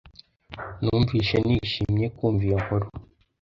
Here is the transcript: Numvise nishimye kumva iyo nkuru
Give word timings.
Numvise 0.81 1.35
nishimye 1.47 2.05
kumva 2.17 2.41
iyo 2.47 2.57
nkuru 2.63 2.87